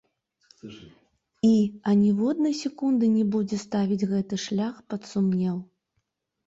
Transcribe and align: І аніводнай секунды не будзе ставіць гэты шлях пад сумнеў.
І 1.49 1.51
аніводнай 1.93 2.57
секунды 2.63 3.05
не 3.19 3.25
будзе 3.37 3.63
ставіць 3.67 4.07
гэты 4.17 4.35
шлях 4.47 4.75
пад 4.95 5.01
сумнеў. 5.13 5.55